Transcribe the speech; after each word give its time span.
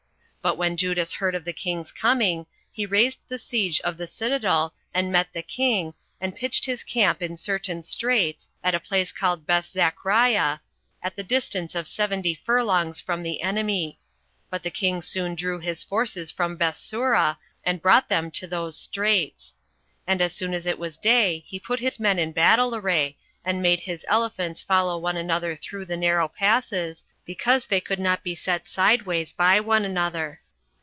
But 0.43 0.57
when 0.57 0.75
Judas 0.75 1.13
heard 1.13 1.35
of 1.35 1.45
the 1.45 1.53
king's 1.53 1.91
coming, 1.91 2.47
he 2.71 2.87
raised 2.87 3.29
the 3.29 3.37
siege 3.37 3.79
of 3.81 3.95
the 3.97 4.07
citadel, 4.07 4.73
and 4.91 5.11
met 5.11 5.33
the 5.33 5.43
king, 5.43 5.93
and 6.19 6.35
pitched 6.35 6.65
his 6.65 6.81
camp 6.81 7.21
in 7.21 7.37
certain 7.37 7.83
straits, 7.83 8.49
at 8.63 8.73
a 8.73 8.79
place 8.79 9.11
called 9.11 9.45
Bethzachriah, 9.45 10.59
at 11.03 11.15
the 11.15 11.21
distance 11.23 11.75
of 11.75 11.87
seventy 11.87 12.33
furlongs 12.33 12.99
from 12.99 13.21
the 13.21 13.43
enemy; 13.43 13.99
but 14.49 14.63
the 14.63 14.71
king 14.71 15.03
soon 15.03 15.35
drew 15.35 15.59
his 15.59 15.83
forces 15.83 16.31
from 16.31 16.57
Bethsura, 16.57 17.37
and 17.63 17.79
brought 17.79 18.09
them 18.09 18.31
to 18.31 18.47
those 18.47 18.75
straits. 18.75 19.53
And 20.07 20.23
as 20.23 20.33
soon 20.33 20.55
as 20.55 20.65
it 20.65 20.79
was 20.79 20.97
day, 20.97 21.43
he 21.45 21.59
put 21.59 21.79
his 21.79 21.99
men 21.99 22.17
in 22.17 22.31
battle 22.31 22.73
array, 22.75 23.15
and 23.45 23.61
made 23.61 23.81
his 23.81 24.03
elephants 24.07 24.61
follow 24.63 24.97
one 24.97 25.17
another 25.17 25.55
through 25.55 25.85
the 25.85 25.97
narrow 25.97 26.27
passes, 26.27 27.05
because 27.23 27.67
they 27.67 27.79
could 27.79 27.99
not 27.99 28.23
be 28.23 28.33
set 28.33 28.67
sideways 28.67 29.31
by 29.31 29.59
one 29.59 29.85
another. 29.85 30.41